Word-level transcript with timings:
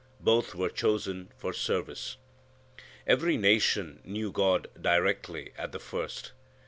Both 0.19 0.55
were 0.55 0.71
chosen 0.71 1.31
for 1.37 1.53
service. 1.53 2.17
Every 3.05 3.37
nation 3.37 3.99
knew 4.03 4.31
God 4.31 4.67
directly 4.81 5.53
at 5.59 5.73
the 5.73 5.79
first. 5.79 6.31